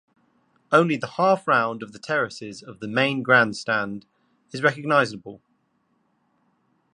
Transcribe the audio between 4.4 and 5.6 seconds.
is recognizable.